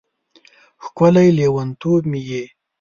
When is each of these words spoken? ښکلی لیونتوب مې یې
ښکلی 0.83 1.29
لیونتوب 1.37 2.01
مې 2.11 2.19
یې 2.29 2.43